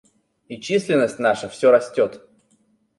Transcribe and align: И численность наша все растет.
И 0.49 0.59
численность 0.59 1.19
наша 1.19 1.47
все 1.47 1.71
растет. 1.71 2.27